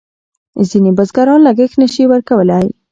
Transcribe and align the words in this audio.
ځینې 0.69 0.91
بزګران 0.97 1.39
لګښت 1.47 1.75
نه 1.81 1.87
شي 1.93 2.03
ورکولای. 2.07 2.67